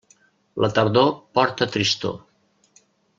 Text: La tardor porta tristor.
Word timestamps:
La 0.63 0.69
tardor 0.77 1.11
porta 1.39 1.67
tristor. 1.77 2.17